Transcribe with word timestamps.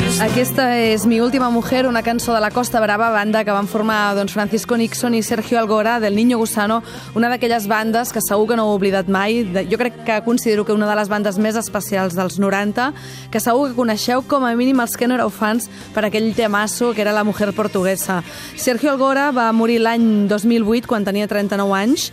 you 0.00 0.09
Aquesta 0.20 0.66
és 0.76 1.06
Mi 1.08 1.16
última 1.24 1.48
mujer, 1.48 1.86
una 1.86 2.02
cançó 2.02 2.34
de 2.34 2.40
la 2.44 2.50
Costa 2.50 2.78
Brava, 2.78 3.08
banda 3.08 3.40
que 3.42 3.54
van 3.56 3.66
formar 3.66 4.12
doncs, 4.14 4.34
Francisco 4.36 4.76
Nixon 4.76 5.14
i 5.16 5.22
Sergio 5.22 5.58
Algora 5.58 5.94
del 5.98 6.14
Niño 6.14 6.36
Gusano, 6.36 6.82
una 7.16 7.30
d'aquelles 7.32 7.64
bandes 7.66 8.12
que 8.12 8.20
segur 8.20 8.46
que 8.50 8.58
no 8.58 8.66
heu 8.68 8.74
oblidat 8.76 9.08
mai. 9.08 9.46
Jo 9.70 9.78
crec 9.80 9.96
que 10.04 10.18
considero 10.20 10.66
que 10.66 10.76
una 10.76 10.90
de 10.90 10.96
les 10.98 11.08
bandes 11.08 11.38
més 11.40 11.56
especials 11.56 12.12
dels 12.18 12.36
90, 12.36 12.90
que 13.32 13.40
segur 13.40 13.70
que 13.70 13.78
coneixeu 13.78 14.20
com 14.20 14.44
a 14.44 14.52
mínim 14.52 14.82
els 14.84 14.98
que 15.00 15.08
no 15.08 15.16
éreu 15.16 15.32
fans 15.32 15.70
per 15.94 16.04
aquell 16.04 16.34
temasso 16.36 16.92
que 16.92 17.00
era 17.00 17.16
La 17.16 17.24
mujer 17.24 17.54
portuguesa. 17.56 18.20
Sergio 18.56 18.92
Algora 18.92 19.30
va 19.32 19.48
morir 19.56 19.80
l'any 19.80 20.28
2008 20.28 20.84
quan 20.84 21.08
tenia 21.08 21.30
39 21.32 21.72
anys 21.80 22.10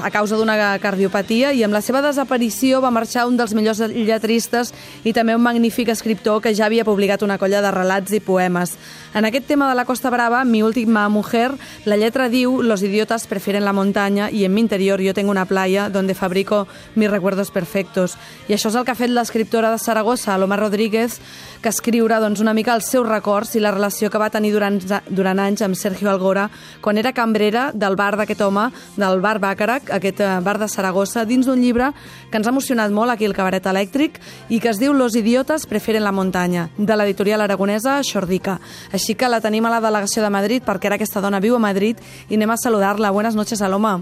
a 0.00 0.08
causa 0.08 0.40
d'una 0.40 0.56
cardiopatia 0.80 1.52
i 1.52 1.60
amb 1.68 1.76
la 1.76 1.84
seva 1.84 2.00
desaparició 2.00 2.80
va 2.80 2.88
marxar 2.88 3.28
un 3.28 3.36
dels 3.36 3.52
millors 3.52 3.84
lletristes 3.92 4.72
i 5.04 5.12
també 5.12 5.36
un 5.36 5.44
magnífic 5.44 5.92
escriptor 5.92 6.40
que 6.40 6.56
ja 6.56 6.64
havia 6.64 6.88
publicat 6.88 7.20
una 7.20 7.36
colla 7.36 7.49
de 7.58 7.72
relats 7.74 8.14
i 8.14 8.20
poemes. 8.22 8.76
En 9.12 9.24
aquest 9.26 9.48
tema 9.48 9.68
de 9.68 9.74
la 9.74 9.84
Costa 9.84 10.08
Brava, 10.08 10.44
Mi 10.44 10.62
última 10.62 11.08
mujer, 11.08 11.50
la 11.84 11.96
lletra 11.96 12.28
diu 12.28 12.62
Los 12.62 12.84
idiotas 12.84 13.26
prefieren 13.26 13.64
la 13.64 13.72
montaña 13.72 14.30
y 14.30 14.44
en 14.44 14.54
mi 14.54 14.60
interior 14.60 15.00
yo 15.00 15.14
tengo 15.14 15.32
una 15.32 15.46
playa 15.46 15.90
donde 15.90 16.14
fabrico 16.14 16.68
mis 16.94 17.10
recuerdos 17.10 17.50
perfectos. 17.50 18.16
I 18.46 18.54
això 18.54 18.70
és 18.70 18.76
el 18.78 18.84
que 18.86 18.94
ha 18.94 18.98
fet 18.98 19.10
l'escriptora 19.10 19.72
de 19.72 19.82
Saragossa, 19.82 20.36
Aloma 20.36 20.56
Rodríguez, 20.56 21.18
que 21.60 21.68
escriure 21.68 22.20
doncs, 22.22 22.40
una 22.40 22.54
mica 22.54 22.76
els 22.78 22.86
seus 22.86 23.06
records 23.08 23.56
i 23.58 23.60
la 23.60 23.72
relació 23.74 24.10
que 24.10 24.18
va 24.22 24.30
tenir 24.30 24.52
durant, 24.54 24.78
durant 25.10 25.42
anys 25.42 25.62
amb 25.66 25.74
Sergio 25.74 26.08
Algora 26.10 26.46
quan 26.80 26.96
era 26.96 27.12
cambrera 27.12 27.70
del 27.74 27.96
bar 27.98 28.14
d'aquest 28.16 28.40
home, 28.46 28.68
del 28.96 29.20
bar 29.20 29.38
Bacarac, 29.42 29.90
aquest 29.90 30.22
eh, 30.22 30.30
bar 30.40 30.58
de 30.62 30.68
Saragossa, 30.70 31.26
dins 31.26 31.46
d'un 31.46 31.60
llibre 31.60 31.90
que 32.30 32.38
ens 32.38 32.46
ha 32.46 32.54
emocionat 32.54 32.94
molt 32.94 33.10
aquí 33.10 33.26
el 33.26 33.34
Cabaret 33.34 33.66
Elèctric 33.66 34.20
i 34.48 34.60
que 34.60 34.70
es 34.70 34.78
diu 34.78 34.94
Los 34.94 35.16
idiotas 35.16 35.66
prefieren 35.66 36.04
la 36.04 36.12
montaña, 36.12 36.70
de 36.78 36.96
l'editorial 36.96 37.39
aragonesa 37.44 38.00
Xordica. 38.02 38.58
Així 38.92 39.14
que 39.14 39.28
la 39.28 39.40
tenim 39.40 39.66
a 39.66 39.74
la 39.74 39.80
delegació 39.80 40.22
de 40.22 40.30
Madrid 40.30 40.64
perquè 40.66 40.90
ara 40.90 41.00
aquesta 41.00 41.20
dona 41.20 41.40
viu 41.40 41.56
a 41.56 41.62
Madrid 41.62 41.98
i 42.28 42.38
anem 42.38 42.50
a 42.50 42.58
saludar-la. 42.60 43.10
Buenas 43.10 43.34
noches, 43.34 43.62
Aloma. 43.62 44.00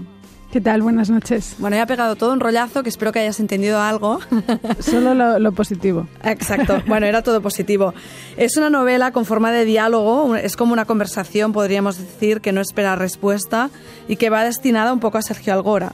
¿Qué 0.51 0.61
tal? 0.61 0.81
Buenas 0.81 1.11
noches. 1.11 1.55
Bueno, 1.59 1.75
ya 1.75 1.83
ha 1.83 1.85
pegado 1.85 2.15
todo 2.15 2.33
un 2.33 2.39
rollazo 2.39 2.81
que 2.81 2.89
espero 2.89 3.11
que 3.11 3.19
hayas 3.19 3.39
entendido 3.39 3.79
algo. 3.79 4.19
Solo 4.79 5.13
lo, 5.13 5.37
lo, 5.37 5.51
positivo. 5.51 6.07
Exacto. 6.23 6.81
Bueno, 6.87 7.05
era 7.05 7.21
todo 7.21 7.39
positivo. 7.39 7.93
Es 8.35 8.57
una 8.57 8.71
novela 8.71 9.11
con 9.11 9.25
forma 9.25 9.51
de 9.51 9.63
diálogo, 9.63 10.35
es 10.35 10.55
como 10.55 10.73
una 10.73 10.85
conversación, 10.85 11.53
podríamos 11.53 11.99
decir, 11.99 12.41
que 12.41 12.51
no 12.51 12.61
espera 12.61 12.95
respuesta 12.95 13.69
y 14.07 14.15
que 14.15 14.31
va 14.31 14.43
destinada 14.43 14.91
un 14.91 14.99
poco 14.99 15.19
a 15.19 15.21
Sergio 15.21 15.53
Algora. 15.53 15.93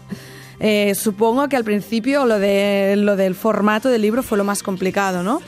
Eh, 0.61 0.95
supongo 0.95 1.49
que 1.49 1.57
al 1.57 1.65
principio 1.65 2.25
lo, 2.25 2.39
de, 2.39 2.95
lo 2.97 3.17
del 3.17 3.35
formato 3.35 3.89
del 3.89 4.01
libro 4.01 4.23
fue 4.23 4.37
lo 4.37 4.45
más 4.45 4.63
complicado, 4.63 5.21
¿no? 5.21 5.41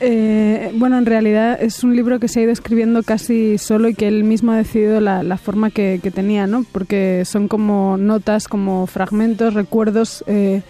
Eh, 0.00 0.72
bueno, 0.74 0.98
en 0.98 1.06
realidad 1.06 1.58
es 1.60 1.82
un 1.82 1.96
libro 1.96 2.20
que 2.20 2.28
se 2.28 2.40
ha 2.40 2.42
ido 2.42 2.52
escribiendo 2.52 3.02
casi 3.02 3.56
solo 3.56 3.88
y 3.88 3.94
que 3.94 4.08
él 4.08 4.24
mismo 4.24 4.52
ha 4.52 4.56
decidido 4.56 5.00
la, 5.00 5.22
la 5.22 5.38
forma 5.38 5.70
que, 5.70 6.00
que, 6.02 6.10
tenía, 6.10 6.46
¿no? 6.46 6.64
Porque 6.70 7.24
son 7.24 7.48
como 7.48 7.96
notas, 7.96 8.46
como 8.46 8.86
fragmentos, 8.86 9.54
recuerdos 9.54 10.22
eh, 10.26 10.62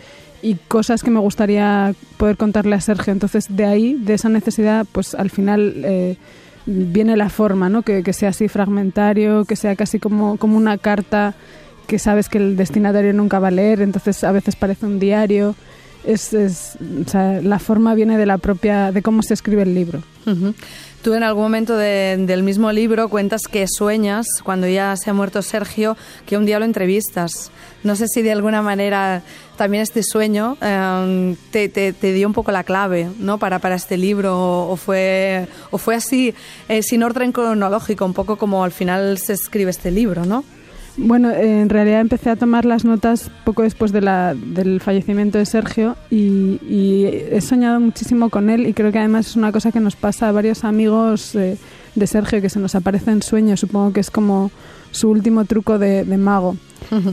y 0.42 0.54
cosas 0.54 1.02
que 1.02 1.10
me 1.10 1.18
gustaría 1.18 1.94
poder 2.18 2.36
contarle 2.36 2.76
a 2.76 2.80
Sergio. 2.80 3.12
Entonces, 3.12 3.46
de 3.48 3.64
ahí, 3.64 3.94
de 3.94 4.14
esa 4.14 4.28
necesidad, 4.28 4.86
pues 4.92 5.14
al 5.14 5.30
final 5.30 5.82
eh, 5.84 6.16
viene 6.66 7.16
la 7.16 7.28
forma, 7.28 7.68
¿no? 7.68 7.82
Que, 7.82 8.04
que, 8.04 8.12
sea 8.12 8.28
así 8.28 8.46
fragmentario, 8.46 9.44
que 9.44 9.56
sea 9.56 9.74
casi 9.74 9.98
como, 9.98 10.36
como 10.36 10.56
una 10.56 10.78
carta 10.78 11.34
que 11.88 11.98
sabes 11.98 12.28
que 12.28 12.38
el 12.38 12.56
destinatario 12.56 13.12
nunca 13.12 13.38
va 13.38 13.48
a 13.48 13.52
leer, 13.52 13.80
entonces 13.80 14.24
a 14.24 14.32
veces 14.32 14.56
parece 14.56 14.86
un 14.86 14.98
diario 14.98 15.54
es, 16.06 16.32
es 16.32 16.78
la 17.42 17.58
forma 17.58 17.94
viene 17.94 18.18
de 18.18 18.26
la 18.26 18.38
propia 18.38 18.92
de 18.92 19.02
cómo 19.02 19.22
se 19.22 19.34
escribe 19.34 19.62
el 19.62 19.74
libro. 19.74 20.02
Tú 21.02 21.14
en 21.14 21.22
algún 21.22 21.44
momento 21.44 21.76
de, 21.76 22.16
del 22.18 22.42
mismo 22.42 22.72
libro 22.72 23.08
cuentas 23.08 23.42
que 23.42 23.66
sueñas, 23.68 24.26
cuando 24.42 24.66
ya 24.66 24.96
se 24.96 25.10
ha 25.10 25.12
muerto 25.12 25.40
Sergio, 25.40 25.96
que 26.26 26.36
un 26.36 26.46
día 26.46 26.58
lo 26.58 26.64
entrevistas. 26.64 27.52
No 27.84 27.94
sé 27.94 28.08
si 28.08 28.22
de 28.22 28.32
alguna 28.32 28.60
manera 28.60 29.22
también 29.56 29.84
este 29.84 30.02
sueño 30.02 30.56
eh, 30.60 31.36
te, 31.52 31.68
te, 31.68 32.12
dio 32.12 32.26
un 32.26 32.34
poco 32.34 32.50
la 32.50 32.64
clave 32.64 33.08
¿no? 33.20 33.38
para, 33.38 33.60
para 33.60 33.76
este 33.76 33.96
libro 33.96 34.36
o, 34.36 34.72
o 34.72 34.76
fue, 34.76 35.46
o 35.70 35.78
fue 35.78 35.94
así, 35.94 36.34
eh, 36.68 36.82
sin 36.82 37.04
orden 37.04 37.30
cronológico, 37.30 38.04
un 38.04 38.14
poco 38.14 38.36
como 38.36 38.64
al 38.64 38.72
final 38.72 39.18
se 39.18 39.34
escribe 39.34 39.70
este 39.70 39.92
libro, 39.92 40.24
¿no? 40.24 40.42
Bueno, 40.98 41.30
en 41.30 41.68
realidad 41.68 42.00
empecé 42.00 42.30
a 42.30 42.36
tomar 42.36 42.64
las 42.64 42.84
notas 42.84 43.30
poco 43.44 43.62
después 43.62 43.92
de 43.92 44.00
la, 44.00 44.34
del 44.34 44.80
fallecimiento 44.80 45.36
de 45.36 45.44
Sergio 45.44 45.96
y, 46.10 46.58
y, 46.66 47.04
he 47.30 47.40
soñado 47.42 47.78
muchísimo 47.80 48.30
con 48.30 48.48
él 48.48 48.66
y 48.66 48.72
creo 48.72 48.92
que 48.92 48.98
además 48.98 49.26
es 49.26 49.36
una 49.36 49.52
cosa 49.52 49.72
que 49.72 49.80
nos 49.80 49.94
pasa 49.94 50.28
a 50.28 50.32
varios 50.32 50.64
amigos 50.64 51.34
eh, 51.34 51.58
de 51.94 52.06
Sergio 52.06 52.40
que 52.40 52.48
se 52.48 52.60
nos 52.60 52.74
aparece 52.74 53.10
en 53.10 53.22
sueños, 53.22 53.60
supongo 53.60 53.92
que 53.92 54.00
es 54.00 54.10
como 54.10 54.50
su 54.90 55.10
último 55.10 55.44
truco 55.44 55.78
de, 55.78 56.04
de 56.04 56.16
mago. 56.16 56.56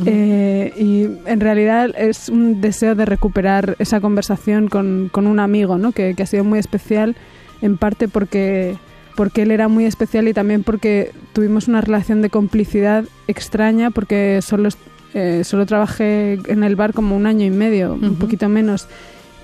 eh, 0.06 0.72
y 0.78 1.30
en 1.30 1.40
realidad 1.40 1.90
es 1.98 2.30
un 2.30 2.62
deseo 2.62 2.96
de 2.96 3.06
recuperar 3.06 3.76
esa 3.80 4.00
conversación 4.00 4.70
con, 4.70 5.10
con 5.12 5.28
un 5.28 5.40
amigo, 5.40 5.78
¿no? 5.78 5.92
que, 5.92 6.14
que 6.16 6.24
ha 6.24 6.28
sido 6.28 6.46
muy 6.46 6.60
especial, 6.60 7.16
en 7.62 7.78
parte 7.78 8.08
porque 8.08 8.78
porque 9.16 9.44
él 9.44 9.52
era 9.52 9.68
muy 9.68 9.86
especial 9.86 10.28
y 10.28 10.34
también 10.34 10.64
porque 10.64 11.12
tuvimos 11.34 11.68
una 11.68 11.82
relación 11.82 12.22
de 12.22 12.30
complicidad 12.30 13.06
extraña 13.28 13.92
porque 13.92 14.42
solo, 14.42 14.70
eh, 15.14 15.44
solo 15.44 15.66
trabajé 15.66 16.40
en 16.48 16.64
el 16.64 16.76
bar 16.76 16.94
como 16.94 17.16
un 17.16 17.26
año 17.26 17.46
y 17.46 17.50
medio, 17.50 17.94
uh 17.94 17.98
-huh. 17.98 18.10
un 18.10 18.16
poquito 18.16 18.50
menos. 18.50 18.88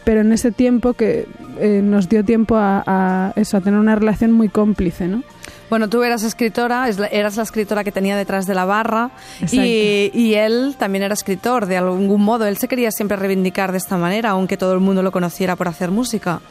Pero 0.05 0.21
en 0.21 0.31
ese 0.31 0.51
tiempo 0.51 0.93
que 0.93 1.27
eh, 1.59 1.81
nos 1.83 2.09
dio 2.09 2.23
tiempo 2.23 2.55
a, 2.55 2.83
a, 2.85 3.33
eso, 3.35 3.57
a 3.57 3.61
tener 3.61 3.79
una 3.79 3.95
relación 3.95 4.31
muy 4.31 4.49
cómplice, 4.49 5.07
¿no? 5.07 5.23
Bueno, 5.69 5.87
tú 5.87 6.01
eras 6.01 6.23
escritora, 6.23 6.89
eras 7.11 7.37
la 7.37 7.43
escritora 7.43 7.83
que 7.83 7.91
tenía 7.91 8.17
detrás 8.17 8.47
de 8.47 8.55
la 8.55 8.65
barra 8.65 9.11
y, 9.51 10.09
y, 10.15 10.33
él 10.33 10.75
también 10.79 11.03
era 11.03 11.13
escritor, 11.13 11.67
de 11.67 11.77
algún 11.77 12.23
modo. 12.23 12.47
Él 12.47 12.57
se 12.57 12.67
quería 12.67 12.89
siempre 12.89 13.17
reivindicar 13.17 13.71
de 13.71 13.77
esta 13.77 13.95
manera, 13.95 14.31
aunque 14.31 14.57
todo 14.57 14.73
el 14.73 14.79
mundo 14.79 15.03
lo 15.03 15.11
conociera 15.11 15.55
por 15.55 15.67
hacer 15.67 15.91
música. 15.91 16.41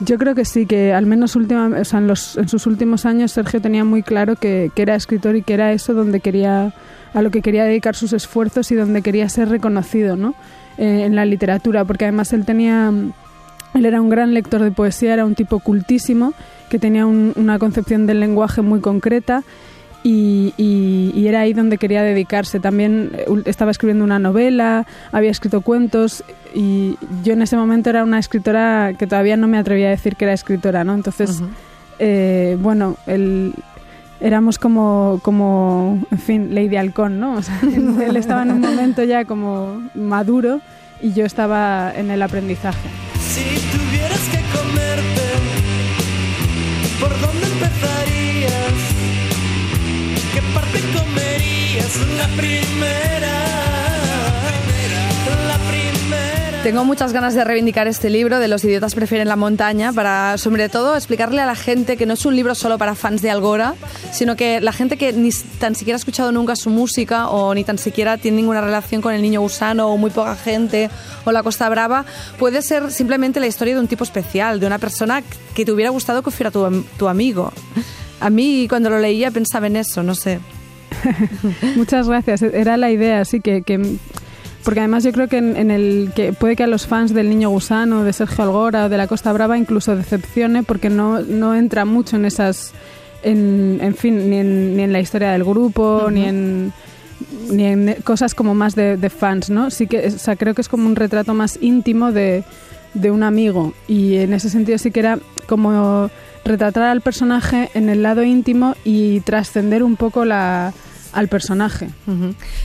Yo 0.00 0.16
creo 0.16 0.34
que 0.34 0.44
sí, 0.44 0.66
que 0.66 0.92
al 0.92 1.06
menos 1.06 1.34
última, 1.34 1.66
o 1.66 1.84
sea, 1.84 1.98
en, 1.98 2.06
los, 2.06 2.36
en, 2.36 2.48
sus 2.48 2.66
últimos 2.66 3.04
años 3.04 3.32
Sergio 3.32 3.60
tenía 3.60 3.84
muy 3.84 4.04
claro 4.04 4.36
que, 4.36 4.70
que, 4.74 4.82
era 4.82 4.94
escritor 4.94 5.34
y 5.34 5.42
que 5.42 5.54
era 5.54 5.72
eso 5.72 5.92
donde 5.92 6.20
quería, 6.20 6.72
a 7.14 7.22
lo 7.22 7.30
que 7.30 7.42
quería 7.42 7.64
dedicar 7.64 7.96
sus 7.96 8.12
esfuerzos 8.12 8.70
y 8.70 8.76
donde 8.76 9.02
quería 9.02 9.28
ser 9.28 9.48
reconocido, 9.48 10.16
¿no? 10.16 10.34
Eh, 10.78 11.02
en 11.04 11.16
la 11.16 11.24
literatura, 11.24 11.84
porque 11.84 12.04
además 12.04 12.32
él 12.32 12.44
tenía, 12.44 12.92
él 13.74 13.84
era 13.84 14.00
un 14.00 14.08
gran 14.08 14.32
lector 14.32 14.62
de 14.62 14.70
poesía, 14.70 15.14
era 15.14 15.24
un 15.24 15.34
tipo 15.34 15.58
cultísimo, 15.58 16.34
que 16.70 16.78
tenía 16.78 17.04
un, 17.04 17.32
una 17.34 17.58
concepción 17.58 18.06
del 18.06 18.20
lenguaje 18.20 18.62
muy 18.62 18.78
concreta 18.78 19.42
y, 20.02 20.54
y, 20.56 21.12
y, 21.14 21.26
era 21.26 21.40
ahí 21.40 21.52
donde 21.52 21.78
quería 21.78 22.02
dedicarse. 22.02 22.60
También 22.60 23.10
eh, 23.14 23.26
estaba 23.46 23.70
escribiendo 23.70 24.04
una 24.04 24.18
novela, 24.18 24.86
había 25.12 25.30
escrito 25.30 25.60
cuentos 25.60 26.24
y 26.54 26.96
yo 27.24 27.32
en 27.32 27.42
ese 27.42 27.56
momento 27.56 27.90
era 27.90 28.04
una 28.04 28.18
escritora 28.18 28.92
que 28.98 29.06
todavía 29.06 29.36
no 29.36 29.48
me 29.48 29.58
atrevía 29.58 29.88
a 29.88 29.90
decir 29.90 30.16
que 30.16 30.24
era 30.24 30.34
escritora, 30.34 30.84
¿no? 30.84 30.94
Entonces, 30.94 31.40
uh 31.40 31.44
-huh. 31.44 31.48
eh, 31.98 32.56
bueno, 32.60 32.96
el, 33.06 33.54
éramos 34.20 34.58
como, 34.58 35.20
como, 35.22 36.02
en 36.10 36.18
fin, 36.18 36.54
Lady 36.54 36.76
Halcón, 36.76 37.20
¿no? 37.20 37.34
O 37.34 37.42
sea, 37.42 37.58
él 37.62 38.16
estaba 38.16 38.42
en 38.42 38.52
un 38.52 38.60
momento 38.60 39.04
ya 39.04 39.24
como 39.24 39.82
maduro 39.94 40.60
y 41.00 41.12
yo 41.12 41.24
estaba 41.24 41.92
en 41.94 42.10
el 42.10 42.22
aprendizaje. 42.22 42.88
Si 43.20 43.77
Tengo 56.68 56.84
muchas 56.84 57.14
ganas 57.14 57.34
de 57.34 57.44
reivindicar 57.44 57.88
este 57.88 58.10
libro 58.10 58.40
de 58.40 58.48
Los 58.48 58.62
idiotas 58.62 58.94
prefieren 58.94 59.26
la 59.28 59.36
montaña 59.36 59.90
para, 59.92 60.36
sobre 60.36 60.68
todo, 60.68 60.96
explicarle 60.96 61.40
a 61.40 61.46
la 61.46 61.54
gente 61.54 61.96
que 61.96 62.04
no 62.04 62.12
es 62.12 62.26
un 62.26 62.36
libro 62.36 62.54
solo 62.54 62.76
para 62.76 62.94
fans 62.94 63.22
de 63.22 63.30
Algora, 63.30 63.74
sino 64.12 64.36
que 64.36 64.60
la 64.60 64.72
gente 64.72 64.98
que 64.98 65.14
ni 65.14 65.30
tan 65.58 65.74
siquiera 65.74 65.96
ha 65.96 65.98
escuchado 65.98 66.30
nunca 66.30 66.56
su 66.56 66.68
música 66.68 67.28
o 67.28 67.54
ni 67.54 67.64
tan 67.64 67.78
siquiera 67.78 68.18
tiene 68.18 68.38
ninguna 68.38 68.60
relación 68.60 69.00
con 69.00 69.14
el 69.14 69.22
niño 69.22 69.40
gusano 69.40 69.88
o 69.88 69.96
muy 69.96 70.10
poca 70.10 70.36
gente 70.36 70.90
o 71.24 71.32
la 71.32 71.42
Costa 71.42 71.68
Brava, 71.70 72.04
puede 72.38 72.60
ser 72.60 72.90
simplemente 72.90 73.40
la 73.40 73.46
historia 73.46 73.74
de 73.74 73.80
un 73.80 73.88
tipo 73.88 74.04
especial, 74.04 74.60
de 74.60 74.66
una 74.66 74.78
persona 74.78 75.22
que 75.54 75.64
te 75.64 75.72
hubiera 75.72 75.90
gustado 75.90 76.22
que 76.22 76.30
fuera 76.30 76.50
tu 76.50 77.08
amigo. 77.08 77.50
A 78.20 78.28
mí 78.30 78.66
cuando 78.68 78.90
lo 78.90 78.98
leía 78.98 79.30
pensaba 79.30 79.68
en 79.68 79.76
eso, 79.76 80.02
no 80.02 80.14
sé. 80.14 80.40
Muchas 81.76 82.08
gracias. 82.08 82.42
Era 82.42 82.76
la 82.76 82.90
idea, 82.90 83.20
así 83.20 83.40
que, 83.40 83.62
que 83.62 83.96
porque 84.64 84.80
además 84.80 85.04
yo 85.04 85.12
creo 85.12 85.28
que 85.28 85.38
en, 85.38 85.56
en, 85.56 85.70
el 85.70 86.10
que 86.14 86.32
puede 86.32 86.56
que 86.56 86.64
a 86.64 86.66
los 86.66 86.86
fans 86.86 87.14
del 87.14 87.30
Niño 87.30 87.48
Gusano, 87.50 88.04
de 88.04 88.12
Sergio 88.12 88.44
Algora 88.44 88.86
o 88.86 88.88
de 88.88 88.96
la 88.96 89.06
Costa 89.06 89.32
Brava 89.32 89.56
incluso 89.56 89.96
decepcione 89.96 90.62
porque 90.62 90.90
no, 90.90 91.20
no 91.20 91.54
entra 91.54 91.84
mucho 91.84 92.16
en 92.16 92.24
esas, 92.24 92.72
en, 93.22 93.78
en 93.80 93.94
fin, 93.94 94.28
ni 94.28 94.36
en, 94.36 94.76
ni 94.76 94.82
en, 94.82 94.92
la 94.92 95.00
historia 95.00 95.32
del 95.32 95.44
grupo, 95.44 96.02
uh 96.04 96.08
-huh. 96.08 96.12
ni 96.12 96.24
en 96.24 96.72
ni 97.50 97.64
en 97.64 97.96
cosas 98.04 98.34
como 98.34 98.54
más 98.54 98.74
de, 98.74 98.96
de, 98.96 99.10
fans, 99.10 99.50
¿no? 99.50 99.70
Sí 99.70 99.86
que, 99.86 100.06
o 100.06 100.10
sea, 100.18 100.36
creo 100.36 100.54
que 100.54 100.60
es 100.60 100.68
como 100.68 100.86
un 100.86 100.94
retrato 100.94 101.34
más 101.34 101.58
íntimo 101.60 102.12
de, 102.12 102.44
de 102.94 103.10
un 103.10 103.22
amigo 103.22 103.74
y 103.86 104.16
en 104.16 104.32
ese 104.32 104.50
sentido 104.50 104.78
sí 104.78 104.90
que 104.90 105.00
era 105.00 105.18
como 105.46 106.10
retratar 106.44 106.84
al 106.84 107.00
personaje 107.00 107.70
en 107.74 107.88
el 107.88 108.02
lado 108.02 108.22
íntimo 108.22 108.74
y 108.84 109.20
trascender 109.20 109.82
un 109.82 109.96
poco 109.96 110.24
la, 110.24 110.72
al 111.12 111.28
personaje. 111.28 111.90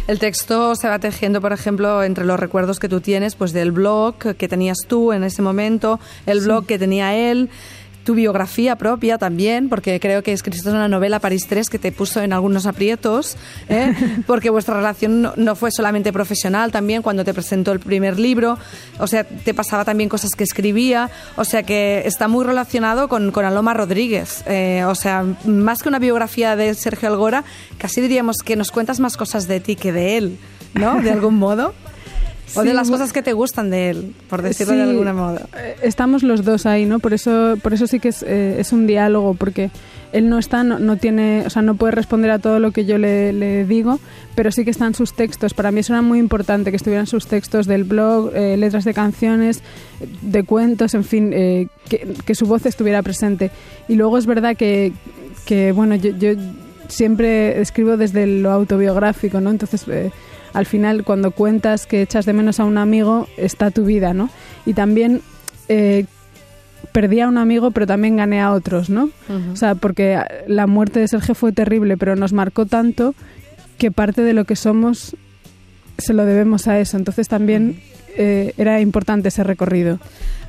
El 0.07 0.19
texto 0.19 0.75
se 0.75 0.87
va 0.87 0.99
tejiendo, 0.99 1.41
por 1.41 1.53
ejemplo, 1.53 2.03
entre 2.03 2.25
los 2.25 2.39
recuerdos 2.39 2.79
que 2.79 2.89
tú 2.89 3.01
tienes, 3.01 3.35
pues 3.35 3.53
del 3.53 3.71
blog 3.71 4.15
que 4.17 4.47
tenías 4.47 4.77
tú 4.87 5.13
en 5.13 5.23
ese 5.23 5.41
momento, 5.41 5.99
el 6.25 6.41
blog 6.41 6.65
que 6.65 6.79
tenía 6.79 7.15
él, 7.15 7.49
tu 8.03 8.13
biografía 8.13 8.75
propia 8.75 9.17
también, 9.17 9.69
porque 9.69 9.99
creo 9.99 10.23
que 10.23 10.33
escribiste 10.33 10.69
una 10.69 10.87
novela 10.87 11.19
París 11.19 11.45
3 11.47 11.69
que 11.69 11.79
te 11.79 11.91
puso 11.91 12.21
en 12.21 12.33
algunos 12.33 12.65
aprietos, 12.65 13.37
¿eh? 13.69 13.93
porque 14.27 14.49
vuestra 14.49 14.75
relación 14.75 15.21
no, 15.21 15.33
no 15.35 15.55
fue 15.55 15.71
solamente 15.71 16.11
profesional, 16.11 16.71
también 16.71 17.01
cuando 17.01 17.23
te 17.23 17.33
presentó 17.33 17.71
el 17.71 17.79
primer 17.79 18.19
libro, 18.19 18.57
o 18.99 19.07
sea, 19.07 19.23
te 19.23 19.53
pasaba 19.53 19.85
también 19.85 20.09
cosas 20.09 20.31
que 20.31 20.43
escribía, 20.43 21.09
o 21.35 21.45
sea 21.45 21.63
que 21.63 22.03
está 22.05 22.27
muy 22.27 22.45
relacionado 22.45 23.07
con, 23.07 23.31
con 23.31 23.45
Aloma 23.45 23.73
Rodríguez, 23.73 24.43
eh, 24.47 24.83
o 24.85 24.95
sea, 24.95 25.25
más 25.45 25.81
que 25.81 25.89
una 25.89 25.99
biografía 25.99 26.55
de 26.55 26.73
Sergio 26.73 27.09
Algora, 27.09 27.43
casi 27.77 28.01
diríamos 28.01 28.37
que 28.43 28.55
nos 28.55 28.71
cuentas 28.71 28.99
más 28.99 29.17
cosas 29.17 29.47
de 29.47 29.59
ti 29.59 29.75
que 29.75 29.91
de 29.91 30.17
él, 30.17 30.37
¿no? 30.73 31.01
De 31.01 31.11
algún 31.11 31.35
modo. 31.35 31.73
O 32.55 32.61
de 32.63 32.69
Sí, 32.69 32.75
las 32.75 32.89
cosas 32.89 33.13
que 33.13 33.21
te 33.23 33.33
gustan 33.33 33.69
de 33.69 33.89
él, 33.89 34.13
por 34.29 34.41
decirlo 34.41 34.73
de 34.73 34.83
Sí, 34.83 34.89
algún 34.89 35.15
modo. 35.15 35.39
eh, 35.57 35.75
Estamos 35.81 36.23
los 36.23 36.43
dos 36.43 36.65
ahí, 36.65 36.85
¿no? 36.85 36.99
Por 36.99 37.13
eso, 37.13 37.55
por 37.61 37.73
eso 37.73 37.87
sí 37.87 37.99
que 37.99 38.09
es, 38.09 38.21
eh, 38.23 38.57
es 38.59 38.71
un 38.73 38.85
diálogo, 38.85 39.33
porque 39.33 39.71
él 40.11 40.29
no 40.29 40.37
está, 40.37 40.63
no, 40.63 40.77
no 40.77 40.97
tiene, 40.97 41.43
o 41.45 41.49
sea, 41.49 41.61
no 41.63 41.73
puede 41.75 41.91
responder 41.93 42.29
a 42.29 42.37
todo 42.39 42.59
lo 42.59 42.71
que 42.71 42.85
yo 42.85 42.99
le, 42.99 43.33
le 43.33 43.65
digo, 43.65 43.99
pero 44.35 44.51
sí 44.51 44.63
que 44.65 44.69
están 44.71 44.93
sus 44.93 45.13
textos. 45.13 45.53
Para 45.55 45.71
mí 45.71 45.79
eso 45.79 45.93
era 45.93 46.03
muy 46.03 46.19
importante, 46.19 46.69
que 46.69 46.77
estuvieran 46.77 47.07
sus 47.07 47.25
textos 47.25 47.65
del 47.65 47.83
blog, 47.85 48.31
eh, 48.35 48.55
letras 48.57 48.83
de 48.85 48.93
canciones, 48.93 49.61
eh, 50.01 50.07
de 50.21 50.43
cuentos, 50.43 50.93
en 50.93 51.03
fin, 51.05 51.31
eh, 51.33 51.67
que, 51.89 52.13
que 52.25 52.35
su 52.35 52.45
voz 52.45 52.65
estuviera 52.67 53.01
presente. 53.01 53.49
Y 53.87 53.95
luego 53.95 54.19
es 54.19 54.27
verdad 54.27 54.55
que, 54.55 54.91
que 55.45 55.71
bueno, 55.71 55.95
yo, 55.95 56.11
yo 56.17 56.33
siempre 56.87 57.59
escribo 57.61 57.97
desde 57.97 58.27
lo 58.27 58.51
autobiográfico, 58.51 59.41
¿no? 59.41 59.49
Entonces, 59.49 59.85
eh, 59.87 60.11
al 60.53 60.65
final, 60.65 61.03
cuando 61.03 61.31
cuentas 61.31 61.85
que 61.85 62.01
echas 62.01 62.25
de 62.25 62.33
menos 62.33 62.59
a 62.59 62.65
un 62.65 62.77
amigo, 62.77 63.27
está 63.37 63.71
tu 63.71 63.85
vida, 63.85 64.13
¿no? 64.13 64.29
Y 64.65 64.73
también 64.73 65.21
eh, 65.67 66.05
perdí 66.91 67.19
a 67.21 67.27
un 67.27 67.37
amigo, 67.37 67.71
pero 67.71 67.87
también 67.87 68.17
gané 68.17 68.39
a 68.39 68.51
otros, 68.51 68.89
¿no? 68.89 69.09
O 69.51 69.55
sea, 69.55 69.75
porque 69.75 70.19
la 70.47 70.67
muerte 70.67 70.99
de 70.99 71.07
Sergio 71.07 71.35
fue 71.35 71.51
terrible, 71.51 71.97
pero 71.97 72.15
nos 72.15 72.33
marcó 72.33 72.65
tanto 72.65 73.15
que 73.77 73.91
parte 73.91 74.21
de 74.21 74.33
lo 74.33 74.45
que 74.45 74.55
somos 74.55 75.15
se 75.97 76.13
lo 76.13 76.25
debemos 76.25 76.67
a 76.67 76.79
eso. 76.79 76.97
Entonces 76.97 77.27
también 77.27 77.81
eh, 78.17 78.53
era 78.57 78.79
importante 78.81 79.29
ese 79.29 79.43
recorrido. 79.43 79.99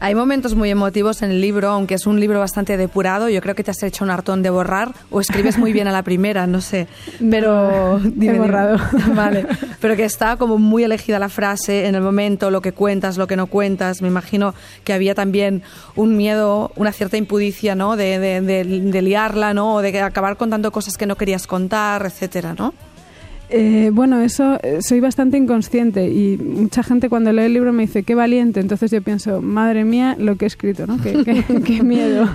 Hay 0.00 0.14
momentos 0.14 0.54
muy 0.54 0.70
emotivos 0.70 1.22
en 1.22 1.30
el 1.30 1.40
libro, 1.40 1.70
aunque 1.70 1.94
es 1.94 2.06
un 2.06 2.20
libro 2.20 2.38
bastante 2.38 2.76
depurado. 2.76 3.28
Yo 3.30 3.40
creo 3.40 3.54
que 3.54 3.64
te 3.64 3.70
has 3.70 3.82
hecho 3.82 4.04
un 4.04 4.10
hartón 4.10 4.42
de 4.42 4.50
borrar 4.50 4.92
o 5.10 5.20
escribes 5.20 5.56
muy 5.56 5.72
bien 5.72 5.86
a 5.88 5.92
la 5.92 6.02
primera, 6.02 6.46
no 6.46 6.60
sé. 6.60 6.88
Pero 7.30 8.00
No, 8.00 8.32
he 8.32 8.38
borrado. 8.38 8.76
Vale, 9.14 9.46
pero 9.80 9.96
que 9.96 10.04
está 10.04 10.36
como 10.36 10.58
muy 10.58 10.82
elegida 10.84 11.18
la 11.18 11.28
frase 11.28 11.86
en 11.86 11.94
el 11.94 12.02
momento, 12.02 12.50
lo 12.50 12.60
que 12.60 12.72
cuentas, 12.72 13.16
lo 13.16 13.26
que 13.26 13.36
no 13.36 13.46
cuentas. 13.46 14.02
Me 14.02 14.08
imagino 14.08 14.54
que 14.82 14.92
había 14.92 15.14
también 15.14 15.62
un 15.96 16.16
miedo, 16.16 16.72
una 16.76 16.92
cierta 16.92 17.16
impudicia, 17.16 17.74
¿no? 17.74 17.96
De, 17.96 18.18
de, 18.18 18.40
de- 18.40 18.64
de 18.64 19.02
liarla, 19.02 19.54
¿no? 19.54 19.76
O 19.76 19.80
de 19.82 20.00
acabar 20.00 20.36
contando 20.36 20.70
cosas 20.72 20.96
que 20.98 21.06
no 21.06 21.16
querías 21.16 21.46
contar, 21.46 22.04
etcétera, 22.04 22.54
¿no? 22.58 22.74
Eh, 23.50 23.90
bueno, 23.92 24.20
eso 24.20 24.58
eh, 24.62 24.78
soy 24.80 25.00
bastante 25.00 25.36
inconsciente 25.36 26.08
y 26.08 26.36
mucha 26.38 26.82
gente 26.82 27.08
cuando 27.08 27.32
lee 27.32 27.42
el 27.42 27.52
libro 27.54 27.72
me 27.72 27.82
dice 27.86 28.02
qué 28.02 28.14
valiente. 28.14 28.60
Entonces 28.60 28.90
yo 28.90 29.02
pienso, 29.02 29.42
madre 29.42 29.84
mía, 29.84 30.16
lo 30.18 30.36
que 30.36 30.46
he 30.46 30.48
escrito, 30.48 30.86
¿no? 30.86 31.00
Qué, 31.00 31.22
qué- 31.24 31.44
qué 31.64 31.82
miedo. 31.82 32.28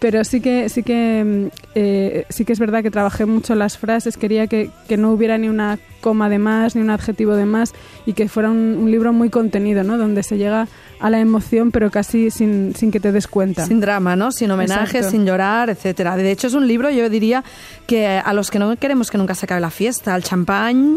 Pero 0.00 0.22
sí 0.24 0.40
que 0.40 0.68
sí 0.68 0.82
que 0.84 1.24
mm, 1.24 1.46
eh, 1.74 2.24
sí 2.28 2.44
que 2.44 2.52
es 2.52 2.58
verdad 2.58 2.82
que 2.82 2.90
trabajé 2.90 3.26
mucho 3.26 3.54
las 3.54 3.76
frases. 3.78 4.16
Quería 4.16 4.46
que, 4.46 4.70
que 4.88 4.96
no 4.96 5.12
hubiera 5.12 5.36
ni 5.38 5.48
una 5.48 5.78
coma 6.08 6.28
de 6.28 6.38
más 6.38 6.74
ni 6.74 6.80
un 6.82 6.90
adjetivo 6.90 7.34
de 7.36 7.44
más 7.44 7.72
y 8.06 8.12
que 8.14 8.28
fuera 8.28 8.48
un, 8.50 8.76
un 8.80 8.90
libro 8.90 9.12
muy 9.12 9.28
contenido, 9.30 9.84
¿no? 9.84 9.98
Donde 9.98 10.22
se 10.22 10.38
llega 10.38 10.66
a 11.00 11.10
la 11.10 11.20
emoción, 11.20 11.70
pero 11.70 11.90
casi 11.90 12.30
sin, 12.30 12.74
sin 12.74 12.90
que 12.90 12.98
te 12.98 13.12
des 13.12 13.28
cuenta. 13.28 13.64
Sin 13.66 13.80
drama, 13.80 14.16
¿no? 14.16 14.32
Sin 14.32 14.50
homenajes, 14.50 14.94
Exacto. 14.96 15.10
sin 15.10 15.26
llorar, 15.26 15.70
etcétera. 15.70 16.16
De 16.16 16.30
hecho, 16.32 16.46
es 16.48 16.54
un 16.54 16.66
libro, 16.66 16.90
yo 16.90 17.08
diría, 17.08 17.44
que 17.86 18.06
a 18.08 18.32
los 18.32 18.50
que 18.50 18.58
no 18.58 18.74
queremos 18.76 19.10
que 19.10 19.18
nunca 19.18 19.34
se 19.36 19.46
acabe 19.46 19.60
la 19.60 19.70
fiesta, 19.70 20.14
al 20.14 20.24
champán, 20.24 20.96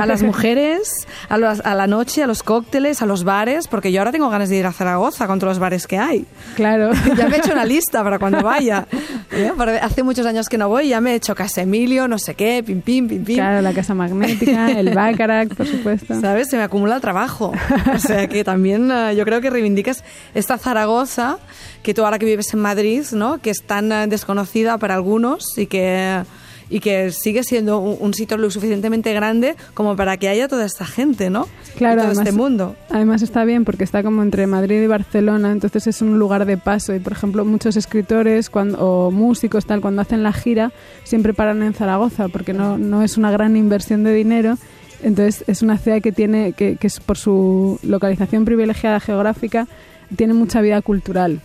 a 0.00 0.04
las 0.06 0.22
mujeres, 0.30 1.06
a, 1.28 1.38
las- 1.38 1.60
a 1.64 1.74
la 1.76 1.86
noche, 1.86 2.22
a 2.22 2.26
los 2.26 2.42
cócteles, 2.42 3.02
a 3.02 3.06
los 3.06 3.22
bares, 3.24 3.68
porque 3.68 3.92
yo 3.92 4.00
ahora 4.00 4.10
tengo 4.10 4.28
ganas 4.30 4.48
de 4.48 4.56
ir 4.56 4.66
a 4.66 4.72
Zaragoza 4.72 5.26
con 5.28 5.38
todos 5.38 5.52
los 5.52 5.58
bares 5.60 5.86
que 5.86 5.98
hay. 5.98 6.24
Claro. 6.56 6.90
Ya 7.16 7.28
me 7.28 7.36
he 7.36 7.38
hecho 7.38 7.52
una 7.52 7.64
lista 7.76 8.02
para 8.02 8.18
cuando 8.18 8.42
vaya. 8.42 8.86
¿eh? 9.30 9.52
Hace 9.80 10.02
muchos 10.02 10.26
años 10.26 10.48
que 10.48 10.58
no 10.58 10.68
voy, 10.68 10.88
ya 10.88 11.00
me 11.00 11.12
he 11.12 11.14
hecho 11.14 11.34
Casa 11.34 11.62
Emilio, 11.62 12.08
no 12.08 12.18
sé 12.18 12.34
qué, 12.34 12.62
pim, 12.66 12.80
pim, 12.82 13.06
pim, 13.08 13.24
pim. 13.24 13.36
Claro, 13.36 13.62
la 13.62 13.72
casa 13.72 13.94
magnética, 13.94 14.45
el 14.46 14.94
Baccarat, 14.94 15.54
por 15.54 15.66
supuesto. 15.66 16.20
¿Sabes? 16.20 16.48
Se 16.48 16.56
me 16.56 16.62
acumula 16.62 16.96
el 16.96 17.00
trabajo. 17.00 17.52
O 17.94 17.98
sea 17.98 18.26
que 18.28 18.44
también 18.44 18.90
eh, 18.90 19.14
yo 19.16 19.24
creo 19.24 19.40
que 19.40 19.50
reivindicas 19.50 20.04
esta 20.34 20.58
Zaragoza 20.58 21.38
que 21.82 21.94
tú 21.94 22.04
ahora 22.04 22.18
que 22.18 22.26
vives 22.26 22.52
en 22.52 22.60
Madrid, 22.60 23.04
¿no? 23.12 23.38
Que 23.38 23.50
es 23.50 23.62
tan 23.62 23.92
eh, 23.92 24.06
desconocida 24.06 24.78
para 24.78 24.94
algunos 24.94 25.56
y 25.56 25.66
que 25.66 26.22
y 26.68 26.80
que 26.80 27.10
sigue 27.12 27.44
siendo 27.44 27.78
un, 27.78 27.96
un 28.00 28.14
sitio 28.14 28.36
lo 28.36 28.50
suficientemente 28.50 29.12
grande 29.12 29.56
como 29.74 29.96
para 29.96 30.16
que 30.16 30.28
haya 30.28 30.48
toda 30.48 30.64
esta 30.64 30.84
gente, 30.84 31.30
¿no? 31.30 31.48
Claro, 31.76 31.94
y 31.94 31.96
todo 31.98 32.06
además, 32.08 32.26
este 32.26 32.36
mundo. 32.36 32.76
Además 32.90 33.22
está 33.22 33.44
bien 33.44 33.64
porque 33.64 33.84
está 33.84 34.02
como 34.02 34.22
entre 34.22 34.46
Madrid 34.46 34.82
y 34.82 34.86
Barcelona, 34.86 35.52
entonces 35.52 35.86
es 35.86 36.02
un 36.02 36.18
lugar 36.18 36.44
de 36.44 36.56
paso 36.56 36.94
y 36.94 36.98
por 36.98 37.12
ejemplo 37.12 37.44
muchos 37.44 37.76
escritores 37.76 38.50
cuando, 38.50 38.78
o 38.78 39.10
músicos 39.10 39.66
tal 39.66 39.80
cuando 39.80 40.02
hacen 40.02 40.22
la 40.22 40.32
gira 40.32 40.72
siempre 41.04 41.34
paran 41.34 41.62
en 41.62 41.74
Zaragoza 41.74 42.28
porque 42.28 42.52
no, 42.52 42.78
no 42.78 43.02
es 43.02 43.16
una 43.16 43.30
gran 43.30 43.56
inversión 43.56 44.04
de 44.04 44.12
dinero, 44.12 44.58
entonces 45.02 45.44
es 45.46 45.62
una 45.62 45.78
ciudad 45.78 46.00
que 46.00 46.12
tiene 46.12 46.52
que, 46.52 46.76
que 46.76 46.86
es 46.86 47.00
por 47.00 47.18
su 47.18 47.78
localización 47.82 48.44
privilegiada 48.44 49.00
geográfica 49.00 49.68
tiene 50.14 50.34
mucha 50.34 50.60
vida 50.60 50.80
cultural. 50.82 51.40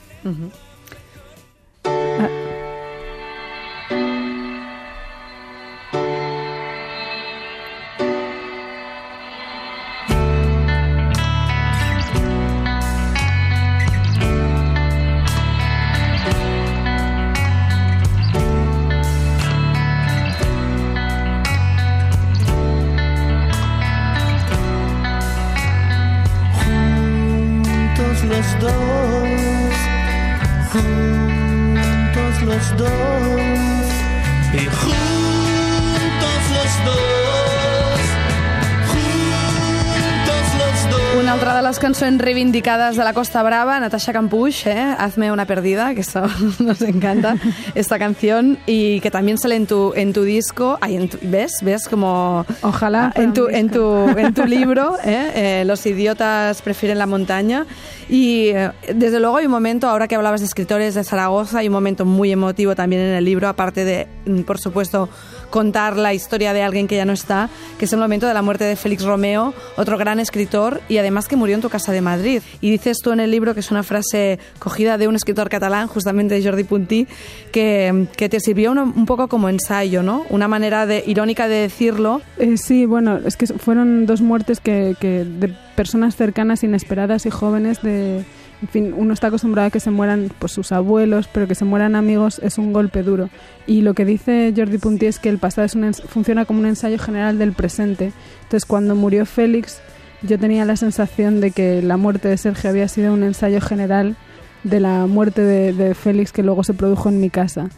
Les 41.72 41.80
cançons 41.80 42.20
reivindicades 42.20 42.98
de 42.98 43.04
la 43.04 43.14
Costa 43.14 43.42
Brava, 43.44 43.80
Natasha 43.80 44.12
Campuch, 44.12 44.68
¿eh? 44.68 44.94
Hazme 45.00 45.32
una 45.32 45.46
perdida, 45.46 45.96
que 45.96 46.02
eso 46.02 46.22
nos 46.60 46.82
encanta, 46.82 47.36
esta 47.76 47.98
canción, 47.98 48.58
y 48.66 49.00
que 49.00 49.10
también 49.10 49.38
sale 49.38 49.56
en 49.56 49.68
tu, 49.68 49.94
en 49.96 50.12
tu 50.12 50.24
disco, 50.24 50.78
ay, 50.82 50.98
en 50.98 51.08
tu- 51.08 51.18
¿ves? 51.22 51.54
¿Ves 51.62 51.88
como... 51.88 52.46
Ojalá 52.62 53.12
fuera 53.14 53.24
En 53.24 53.34
tu, 53.34 53.48
en, 53.48 53.70
tu, 53.70 54.10
en 54.18 54.34
tu 54.34 54.46
libro, 54.46 54.98
¿eh? 55.06 55.32
Eh, 55.62 55.64
Los 55.66 55.86
idiotas 55.86 56.62
prefieren 56.62 56.98
la 56.98 57.06
montaña. 57.06 57.66
Y 58.10 58.50
eh, 58.50 58.72
desde 58.94 59.22
luego 59.22 59.38
hay 59.38 59.46
un 59.46 59.52
momento, 59.52 59.88
ahora 59.88 60.10
que 60.10 60.16
hablabas 60.16 60.42
de 60.42 60.48
escritores 60.48 60.96
de 60.96 61.06
Zaragoza, 61.06 61.60
hay 61.60 61.68
un 61.68 61.74
momento 61.74 62.04
muy 62.04 62.34
emotivo 62.34 62.76
también 62.76 63.02
en 63.02 63.14
el 63.16 63.24
libro, 63.24 63.48
aparte 63.48 63.86
de, 63.86 64.08
mm, 64.26 64.42
por 64.42 64.60
supuesto, 64.60 65.08
contar 65.52 65.98
la 65.98 66.16
historia 66.16 66.54
de 66.54 66.64
alguien 66.64 66.88
que 66.88 66.96
ya 66.96 67.06
no 67.06 67.14
está, 67.14 67.50
que 67.78 67.86
es 67.86 67.94
el 67.94 68.00
momento 68.00 68.26
de 68.26 68.34
la 68.34 68.42
muerte 68.42 68.64
de 68.64 68.76
Félix 68.76 69.04
Romeo, 69.04 69.54
otro 69.78 70.00
gran 70.00 70.20
escritor 70.20 70.82
y 70.90 70.98
además 70.98 71.28
que 71.28 71.36
murió 71.36 71.56
en 71.56 71.62
tu 71.62 71.70
casa 71.70 71.92
de 71.92 72.02
Madrid. 72.02 72.42
Y 72.62 72.72
dices 72.72 72.98
tú 73.04 73.12
en 73.12 73.20
el 73.20 73.30
libro 73.30 73.54
que 73.54 73.60
es 73.60 73.70
una 73.70 73.84
frase 73.84 74.40
cogida 74.58 74.98
de 74.98 75.08
un 75.08 75.16
escritor 75.16 75.50
catalán, 75.50 75.88
justamente 75.88 76.44
Jordi 76.44 76.64
Puntí, 76.64 77.08
que, 77.52 78.08
que 78.18 78.30
te 78.30 78.40
sirvió 78.40 78.72
un 78.72 79.06
poco 79.06 79.28
como 79.28 79.50
ensayo, 79.50 80.02
¿no? 80.02 80.26
Una 80.30 80.48
manera 80.48 80.86
de, 80.86 81.04
irónica 81.06 81.48
de 81.48 81.58
decirlo. 81.58 82.22
Eh, 82.40 82.58
sí, 82.58 82.86
bueno, 82.86 83.20
es 83.26 83.36
que 83.36 83.46
fueron 83.48 84.06
dos 84.06 84.22
muertes 84.22 84.60
que 84.60 84.96
de 85.02 85.54
personas 85.76 86.16
cercanas, 86.16 86.64
inesperadas 86.64 87.26
y 87.26 87.30
jóvenes 87.30 87.82
de... 87.82 88.24
En 88.62 88.68
fin, 88.68 88.94
uno 88.96 89.14
está 89.14 89.28
acostumbrado 89.28 89.68
a 89.68 89.72
que 89.72 89.80
se 89.80 89.90
mueran 89.90 90.30
pues, 90.38 90.52
sus 90.52 90.72
abuelos, 90.72 91.28
pero 91.34 91.48
que 91.48 91.56
se 91.56 91.66
mueran 91.66 91.96
amigos 91.96 92.40
es 92.44 92.58
un 92.60 92.74
golpe 92.74 93.02
duro. 93.02 93.30
Y 93.66 93.82
lo 93.82 93.94
que 93.96 94.06
dice 94.06 94.54
Jordi 94.56 94.78
Puntí 94.78 95.08
es 95.08 95.18
que 95.18 95.30
el 95.30 95.40
pasado 95.40 95.66
es 95.66 95.74
un 95.74 95.84
ens- 95.84 96.02
funciona 96.04 96.46
como 96.46 96.60
un 96.60 96.68
ensayo 96.68 97.00
general 97.00 97.40
del 97.40 97.54
presente. 97.54 98.12
Entonces, 98.44 98.66
cuando 98.66 98.96
murió 98.96 99.26
Félix, 99.26 99.80
yo 100.22 100.38
tenía 100.38 100.64
la 100.66 100.76
sensación 100.76 101.42
de 101.42 101.50
que 101.50 101.82
la 101.82 101.98
muerte 101.98 102.28
de 102.28 102.38
Sergio 102.38 102.70
había 102.70 102.88
sido 102.88 103.14
un 103.16 103.24
ensayo 103.24 103.62
general 103.62 104.16
de 104.64 104.80
la 104.80 105.08
muerte 105.08 105.42
de, 105.42 105.74
de 105.74 105.96
Félix 105.96 106.32
que 106.32 106.44
luego 106.44 106.64
se 106.64 106.76
produjo 106.76 107.10
en 107.10 107.20
mi 107.20 107.32
casa. 107.32 107.70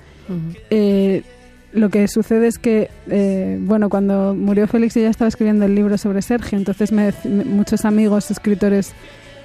Eh, 0.69 1.23
lo 1.71 1.89
que 1.89 2.07
sucede 2.09 2.47
es 2.47 2.59
que, 2.59 2.89
eh, 3.09 3.57
bueno, 3.61 3.89
cuando 3.89 4.35
murió 4.35 4.67
Félix 4.67 4.95
yo 4.95 5.01
ya 5.01 5.09
estaba 5.09 5.27
escribiendo 5.29 5.65
el 5.65 5.75
libro 5.75 5.97
sobre 5.97 6.21
Sergio, 6.21 6.57
entonces 6.57 6.91
me, 6.91 7.13
me- 7.23 7.45
muchos 7.45 7.85
amigos, 7.85 8.29
escritores 8.31 8.91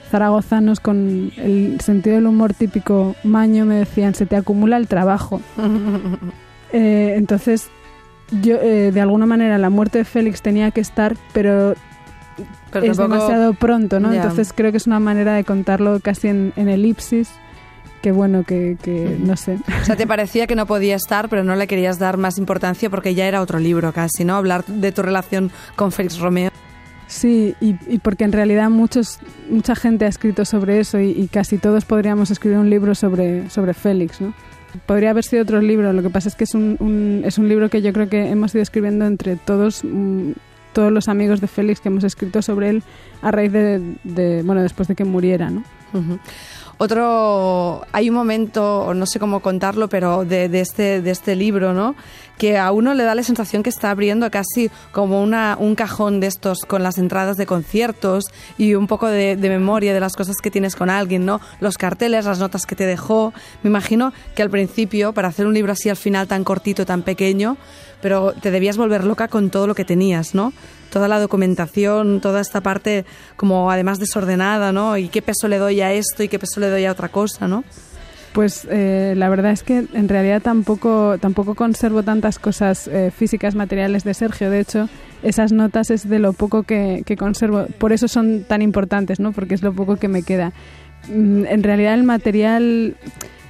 zaragozanos 0.09 0.81
con 0.81 1.31
el 1.37 1.81
sentido 1.81 2.17
del 2.17 2.27
humor 2.27 2.55
típico 2.55 3.15
maño 3.25 3.65
me 3.65 3.77
decían, 3.77 4.15
se 4.15 4.27
te 4.27 4.37
acumula 4.37 4.77
el 4.77 4.89
trabajo. 4.89 5.41
Eh, 6.71 7.15
entonces, 7.17 7.71
yo, 8.43 8.57
eh, 8.61 8.91
de 8.93 9.01
alguna 9.01 9.25
manera, 9.25 9.57
la 9.57 9.71
muerte 9.71 9.97
de 9.97 10.05
Félix 10.05 10.43
tenía 10.43 10.71
que 10.71 10.83
estar, 10.83 11.17
pero, 11.33 11.73
Pero 12.71 12.85
es 12.93 12.99
tampoco- 12.99 13.15
demasiado 13.23 13.55
pronto, 13.55 14.01
¿no? 14.01 14.13
Entonces 14.13 14.53
creo 14.55 14.71
que 14.71 14.77
es 14.77 14.87
una 14.87 15.01
manera 15.01 15.33
de 15.33 15.45
contarlo 15.45 15.99
casi 16.01 16.29
en, 16.29 16.53
en 16.57 16.69
elipsis, 16.69 17.31
que 18.03 18.13
bueno, 18.13 18.45
que, 18.45 18.77
que 18.83 19.17
no 19.19 19.35
sé. 19.39 19.57
O 19.81 19.85
sea, 19.87 19.97
te 19.97 20.07
parecía 20.07 20.47
que 20.47 20.55
no 20.55 20.67
podía 20.67 20.95
estar, 20.97 21.31
pero 21.31 21.43
no 21.43 21.57
le 21.57 21.67
querías 21.67 21.99
dar 21.99 22.19
más 22.19 22.37
importancia 22.37 22.91
porque 22.91 23.15
ya 23.15 23.27
era 23.27 23.41
otro 23.41 23.59
libro 23.59 23.91
casi, 23.95 24.27
¿no? 24.27 24.37
Hablar 24.37 24.67
de 24.67 24.93
tu 24.93 25.01
relación 25.01 25.51
con 25.75 25.91
Félix 25.91 26.19
Romeo. 26.19 26.51
Sí, 27.09 27.55
y, 27.59 27.75
y 27.89 27.99
porque 27.99 28.25
en 28.25 28.33
realidad 28.33 28.69
muchos, 28.69 29.19
mucha 29.49 29.75
gente 29.75 30.05
ha 30.05 30.09
escrito 30.09 30.45
sobre 30.45 30.79
eso 30.79 31.01
y, 31.01 31.27
casi 31.33 31.57
todos 31.57 31.87
podríamos 31.87 32.31
escribir 32.31 32.59
un 32.59 32.69
libro 32.69 32.95
sobre, 32.95 33.49
sobre 33.49 33.73
Félix, 33.73 34.21
¿no? 34.21 34.35
Podría 34.85 35.11
haber 35.11 35.25
sido 35.25 35.43
otro 35.43 35.63
libro, 35.63 35.91
lo 35.95 36.03
que 36.03 36.11
pasa 36.11 36.29
es 36.29 36.35
que 36.35 36.45
es 36.45 36.55
un, 36.55 37.23
es 37.25 37.39
un 37.39 37.49
libro 37.49 37.71
que 37.71 37.81
yo 37.81 37.95
creo 37.95 38.11
que 38.11 38.29
hemos 38.29 38.55
ido 38.55 38.63
escribiendo 38.63 39.07
entre 39.07 39.37
todos, 39.37 39.83
mm, 39.85 40.33
todos 40.75 40.93
los 40.93 41.09
amigos 41.09 41.41
de 41.41 41.47
Félix 41.47 41.81
que 41.81 41.89
hemos 41.89 42.05
escrito 42.05 42.43
sobre 42.43 42.69
él 42.69 42.83
a 43.23 43.31
raíz 43.31 43.53
de, 43.53 43.97
de, 44.05 44.43
bueno, 44.43 44.61
después 44.61 44.87
de 44.87 44.95
que 44.95 45.07
muriera, 45.07 45.49
¿no? 45.49 45.65
Otro, 46.77 47.87
hay 47.91 48.11
un 48.11 48.15
momento, 48.15 48.93
no 48.95 49.07
sé 49.07 49.19
cómo 49.19 49.41
contarlo, 49.41 49.89
pero 49.89 50.27
de, 50.27 50.51
de 50.51 50.61
este, 50.61 51.01
de 51.01 51.11
este 51.11 51.35
libro, 51.35 51.73
¿no? 51.73 51.97
Que 52.39 52.57
a 52.57 52.73
uno 52.73 52.95
le 52.95 53.05
da 53.05 53.15
la 53.15 53.23
sensación 53.23 53.63
que 53.63 53.71
está 53.71 53.91
abriendo 53.91 54.31
casi 54.31 54.71
como 54.93 55.23
una, 55.23 55.57
un 55.59 55.75
cajón 55.75 56.21
de 56.21 56.29
estos 56.29 56.61
con 56.61 56.83
las 56.83 56.97
entradas 56.99 57.37
de 57.37 57.47
conciertos 57.47 58.25
y 58.57 58.75
un 58.75 58.87
poco 58.87 59.09
de, 59.09 59.37
de 59.37 59.49
memoria 59.49 59.93
de 59.93 60.01
las 60.01 60.15
cosas 60.15 60.37
que 60.43 60.51
tienes 60.51 60.77
con 60.77 60.89
alguien, 60.89 61.27
¿no? 61.27 61.41
Los 61.61 61.79
carteles, 61.79 62.25
las 62.25 62.39
notas 62.39 62.65
que 62.65 62.77
te 62.77 62.87
dejó. 62.87 63.33
Me 63.63 63.71
imagino 63.71 64.13
que 64.35 64.43
al 64.43 64.51
principio, 64.51 65.13
para 65.13 65.29
hacer 65.29 65.47
un 65.47 65.55
libro 65.55 65.73
así 65.73 65.89
al 65.89 65.97
final 65.97 66.29
tan 66.29 66.45
cortito, 66.45 66.87
tan 66.87 67.03
pequeño, 67.03 67.57
pero 68.01 68.33
te 68.33 68.51
debías 68.51 68.77
volver 68.77 69.05
loca 69.05 69.29
con 69.29 69.51
todo 69.51 69.67
lo 69.67 69.75
que 69.75 69.85
tenías, 69.85 70.35
¿no? 70.35 70.53
Toda 70.91 71.09
la 71.09 71.21
documentación, 71.21 72.21
toda 72.21 72.41
esta 72.41 72.61
parte 72.61 73.05
como 73.37 73.71
además 73.71 73.99
desordenada, 73.99 74.73
¿no? 74.73 74.97
Y 74.97 75.09
qué 75.09 75.23
peso 75.23 75.49
le 75.49 75.59
doy 75.59 75.81
a 75.81 75.93
esto 75.93 76.23
y 76.23 76.29
qué 76.29 76.39
peso 76.39 76.61
le 76.61 76.71
doy 76.71 76.85
a 76.85 76.93
otra 76.93 77.09
cosa, 77.09 77.49
¿no? 77.49 77.65
Pues 78.33 78.67
eh, 78.71 79.15
la 79.17 79.29
verdad 79.29 79.53
es 79.53 79.63
que 79.63 79.85
en 79.93 80.09
realidad 80.09 80.43
tampoco, 80.43 81.17
tampoco 81.19 81.55
conservo 81.55 82.03
tantas 82.03 82.39
cosas 82.39 82.87
eh, 82.87 83.11
físicas, 83.11 83.55
materiales 83.55 84.05
de 84.05 84.15
Sergio. 84.15 84.51
De 84.51 84.61
hecho, 84.61 84.89
esas 85.23 85.51
notas 85.51 85.91
es 85.91 86.09
de 86.09 86.19
lo 86.19 86.33
poco 86.33 86.63
que, 86.63 87.03
que 87.05 87.17
conservo. 87.17 87.67
Por 87.79 87.93
eso 87.93 88.07
son 88.07 88.45
tan 88.45 88.63
importantes, 88.63 89.19
¿no? 89.19 89.33
Porque 89.33 89.55
es 89.55 89.63
lo 89.63 89.73
poco 89.73 89.97
que 89.97 90.09
me 90.09 90.23
queda. 90.23 90.53
Mm, 91.09 91.47
En 91.47 91.63
realidad 91.63 91.95
el 91.95 92.05
material... 92.05 92.97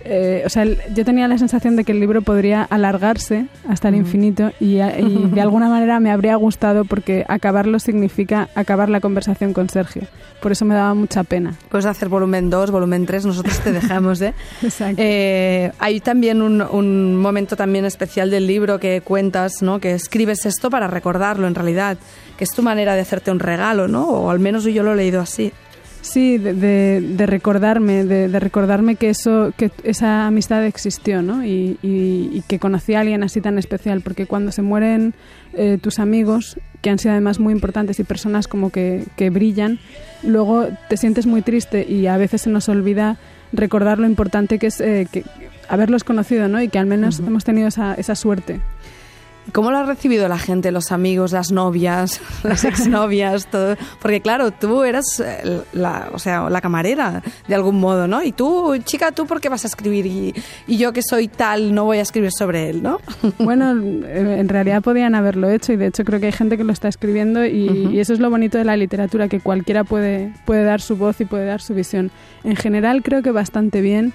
eh, 0.04 0.42
o 0.46 0.48
sea, 0.48 0.64
yo 0.64 1.04
tenía 1.04 1.28
la 1.28 1.38
sensación 1.38 1.76
de 1.76 1.84
que 1.84 1.92
el 1.92 2.00
libro 2.00 2.22
podría 2.22 2.62
alargarse 2.62 3.46
hasta 3.68 3.88
el 3.88 3.94
infinito 3.96 4.52
y, 4.60 4.78
a- 4.78 4.98
y 4.98 5.26
de 5.32 5.40
alguna 5.40 5.68
manera 5.70 6.00
me 6.00 6.10
habría 6.10 6.36
gustado 6.36 6.84
porque 6.84 7.24
acabarlo 7.28 7.78
significa 7.78 8.48
acabar 8.54 8.88
la 8.88 9.00
conversación 9.00 9.52
con 9.52 9.68
Sergio. 9.68 10.02
Por 10.40 10.52
eso 10.52 10.64
me 10.64 10.74
daba 10.74 10.94
mucha 10.94 11.24
pena. 11.24 11.54
Puedes 11.68 11.84
hacer 11.86 12.08
volumen 12.08 12.48
2, 12.48 12.70
volumen 12.70 13.06
3, 13.06 13.26
nosotros 13.26 13.58
te 13.58 13.72
dejamos, 13.72 14.20
¿eh? 14.20 14.34
Exacto. 14.62 14.94
Eh, 15.04 15.72
hay 15.80 16.00
también 16.00 16.42
un, 16.42 16.62
un 16.62 17.16
momento 17.16 17.56
también 17.56 17.84
especial 17.84 18.30
del 18.30 18.46
libro 18.46 18.78
que 18.78 19.00
cuentas, 19.00 19.62
¿no? 19.62 19.80
Que 19.80 19.92
escribes 19.94 20.46
esto 20.46 20.70
para 20.70 20.86
recordarlo 20.86 21.48
en 21.48 21.56
realidad, 21.56 21.98
que 22.36 22.44
es 22.44 22.50
tu 22.50 22.62
manera 22.62 22.94
de 22.94 23.00
hacerte 23.00 23.32
un 23.32 23.40
regalo, 23.40 23.88
¿no? 23.88 24.04
O 24.06 24.30
al 24.30 24.38
menos 24.38 24.62
yo 24.64 24.82
lo 24.84 24.92
he 24.92 24.96
leído 24.96 25.20
así. 25.20 25.52
Sí, 26.00 26.38
de, 26.38 26.54
de- 26.54 27.00
de 27.02 27.26
recordarme, 27.26 28.04
de, 28.04 28.28
de 28.28 28.40
recordarme 28.40 28.96
que 28.96 29.10
eso, 29.10 29.52
que 29.56 29.70
esa 29.82 30.26
amistad 30.26 30.64
existió, 30.64 31.22
¿no? 31.22 31.44
Y, 31.44 31.76
y- 31.82 32.30
y 32.32 32.42
que 32.46 32.58
conocí 32.58 32.94
a 32.94 33.00
alguien 33.00 33.22
así 33.22 33.40
tan 33.40 33.58
especial, 33.58 34.00
porque 34.00 34.26
cuando 34.26 34.52
se 34.52 34.62
mueren 34.62 35.12
eh, 35.54 35.76
tus 35.80 35.98
amigos, 35.98 36.58
que 36.82 36.90
han 36.90 36.98
sido 36.98 37.12
además 37.12 37.40
muy 37.40 37.52
importantes 37.52 37.98
y 37.98 38.04
personas 38.04 38.46
como 38.48 38.70
que, 38.70 39.04
que 39.16 39.30
brillan, 39.30 39.80
luego 40.22 40.68
te 40.88 40.96
sientes 40.96 41.26
muy 41.26 41.42
triste 41.42 41.84
y 41.88 42.06
a 42.06 42.16
veces 42.16 42.42
se 42.42 42.50
nos 42.50 42.68
olvida 42.68 43.16
recordar 43.52 43.98
lo 43.98 44.06
importante 44.06 44.58
que 44.58 44.68
es 44.68 44.80
eh, 44.80 45.06
que 45.10 45.24
haberlos 45.68 46.04
conocido, 46.04 46.48
¿no? 46.48 46.62
Y 46.62 46.68
que 46.68 46.78
al 46.78 46.86
menos 46.86 47.18
hemos 47.20 47.44
tenido 47.44 47.68
esa, 47.68 47.94
esa 47.94 48.14
suerte. 48.14 48.60
¿Cómo 49.52 49.70
lo 49.70 49.78
ha 49.78 49.84
recibido 49.84 50.28
la 50.28 50.38
gente, 50.38 50.70
los 50.70 50.92
amigos, 50.92 51.32
las 51.32 51.52
novias, 51.52 52.20
las 52.42 52.64
exnovias, 52.64 53.46
todo? 53.46 53.76
Porque 54.00 54.20
claro, 54.20 54.50
tú 54.50 54.82
eras 54.84 55.04
eh, 55.24 55.62
la, 55.72 56.10
o 56.12 56.18
sea, 56.18 56.50
la 56.50 56.60
camarera 56.60 57.22
de 57.46 57.54
algún 57.54 57.80
modo, 57.80 58.06
¿no? 58.06 58.22
Y 58.22 58.32
tú, 58.32 58.76
chica, 58.84 59.12
¿tú 59.12 59.26
por 59.26 59.40
qué 59.40 59.48
vas 59.48 59.64
a 59.64 59.68
escribir? 59.68 60.06
Y, 60.06 60.34
y 60.66 60.76
yo 60.76 60.92
que 60.92 61.02
soy 61.02 61.28
tal, 61.28 61.74
no 61.74 61.84
voy 61.84 61.98
a 61.98 62.02
escribir 62.02 62.30
sobre 62.32 62.70
él, 62.70 62.82
¿no? 62.82 63.00
Bueno, 63.38 63.70
en 63.70 64.48
realidad 64.48 64.82
podían 64.82 65.14
haberlo 65.14 65.48
hecho 65.48 65.72
y 65.72 65.76
de 65.76 65.86
hecho 65.86 66.04
creo 66.04 66.20
que 66.20 66.26
hay 66.26 66.32
gente 66.32 66.56
que 66.56 66.64
lo 66.64 66.72
está 66.72 66.88
escribiendo 66.88 67.44
y, 67.46 67.88
y 67.92 68.00
eso 68.00 68.12
es 68.12 68.20
lo 68.20 68.30
bonito 68.30 68.58
de 68.58 68.64
la 68.64 68.76
literatura, 68.76 69.28
que 69.28 69.40
cualquiera 69.40 69.84
puede, 69.84 70.32
puede 70.44 70.64
dar 70.64 70.80
su 70.80 70.96
voz 70.96 71.20
y 71.20 71.24
puede 71.24 71.46
dar 71.46 71.60
su 71.60 71.74
visión. 71.74 72.10
En 72.44 72.56
general 72.56 73.02
creo 73.02 73.22
que 73.22 73.30
bastante 73.30 73.80
bien, 73.80 74.12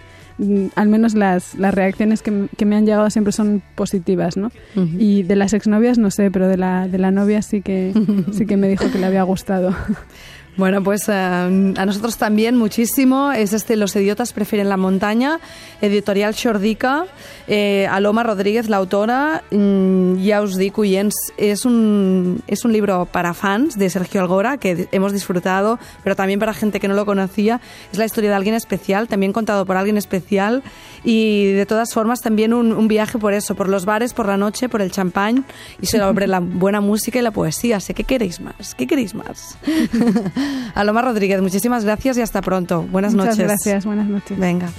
al 0.75 0.89
menos 0.89 1.13
las, 1.13 1.55
las 1.55 1.73
reacciones 1.73 2.21
que, 2.21 2.47
que 2.57 2.65
me 2.65 2.75
han 2.75 2.85
llegado 2.85 3.09
siempre 3.09 3.31
son 3.31 3.61
positivas, 3.75 4.37
¿no? 4.37 4.51
Y 4.75 5.23
de 5.23 5.35
las 5.35 5.53
exnovias 5.53 5.97
no 5.97 6.11
sé, 6.11 6.31
pero 6.31 6.47
de 6.47 6.57
la, 6.57 6.87
de 6.87 6.97
la 6.97 7.11
novia 7.11 7.41
sí 7.41 7.61
que, 7.61 7.93
sí 8.31 8.45
que 8.45 8.57
me 8.57 8.67
dijo 8.67 8.91
que 8.91 8.99
le 8.99 9.05
había 9.05 9.23
gustado. 9.23 9.75
Bueno, 10.55 10.83
pues 10.83 11.09
eh, 11.09 11.13
a 11.13 11.85
nosotros 11.85 12.17
también 12.17 12.55
muchísimo. 12.55 13.31
Es 13.31 13.53
este 13.53 13.75
Los 13.75 13.95
idiotas 13.95 14.33
prefieren 14.33 14.69
la 14.69 14.77
montaña, 14.77 15.39
editorial 15.81 16.35
Xordica, 16.35 17.05
eh, 17.47 17.87
Aloma 17.89 18.21
Rodríguez, 18.21 18.69
la 18.69 18.77
autora. 18.77 19.43
Mm, 19.49 20.23
ja 20.23 20.43
us 20.43 20.55
dic, 20.55 20.77
oients, 20.77 21.15
es 21.37 21.65
un, 21.65 22.43
es 22.45 22.65
un 22.65 22.71
libro 22.71 23.07
para 23.11 23.33
fans 23.33 23.79
de 23.79 23.89
Sergio 23.89 24.21
Algora 24.21 24.57
que 24.57 24.87
hemos 24.91 25.11
disfrutado, 25.11 25.79
pero 26.03 26.15
también 26.15 26.39
para 26.39 26.53
gente 26.53 26.79
que 26.79 26.87
no 26.87 26.93
lo 26.93 27.07
conocía. 27.07 27.59
Es 27.91 27.97
la 27.97 28.05
historia 28.05 28.29
de 28.29 28.35
alguien 28.35 28.53
especial, 28.53 29.07
también 29.07 29.33
contado 29.33 29.65
por 29.65 29.75
alguien 29.75 29.97
especial 29.97 30.61
y 31.03 31.51
de 31.51 31.65
todas 31.65 31.93
formas 31.93 32.21
también 32.21 32.53
un, 32.53 32.73
un 32.73 32.87
viaje 32.87 33.17
por 33.17 33.33
eso, 33.33 33.55
por 33.55 33.69
los 33.69 33.85
bares, 33.85 34.13
por 34.13 34.27
la 34.27 34.37
noche, 34.37 34.69
por 34.69 34.83
el 34.83 34.91
champán 34.91 35.45
y 35.81 35.87
sobre 35.87 36.27
la 36.27 36.39
buena 36.39 36.79
música 36.79 37.17
y 37.17 37.23
la 37.23 37.31
poesía. 37.31 37.79
Sé 37.79 37.95
que 37.95 38.03
queréis 38.03 38.39
más, 38.39 38.75
¿qué 38.75 38.85
queréis 38.85 39.15
más? 39.15 39.57
Aloma 40.75 41.01
Rodríguez, 41.01 41.41
muchísimas 41.41 41.83
gracias 41.85 42.17
y 42.17 42.21
hasta 42.21 42.41
pronto. 42.41 42.83
Buenas 42.83 43.13
Muchas 43.13 43.37
noches. 43.37 43.47
gracias, 43.47 43.85
buenas 43.85 44.07
noches. 44.07 44.37
Venga. 44.37 44.69